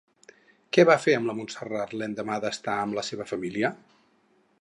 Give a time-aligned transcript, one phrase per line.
[0.77, 3.71] Què va fer amb la Montserrat l'endemà d'estar amb la seva família?